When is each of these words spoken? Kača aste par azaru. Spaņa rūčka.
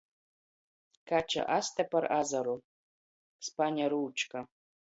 Kača 1.11 1.43
aste 1.57 1.87
par 1.93 2.09
azaru. 2.17 2.57
Spaņa 3.51 3.93
rūčka. 3.95 4.47